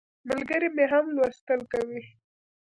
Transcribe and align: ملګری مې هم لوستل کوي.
ملګری 0.29 0.67
مې 0.75 0.85
هم 0.91 1.05
لوستل 1.15 1.61
کوي. 1.71 2.01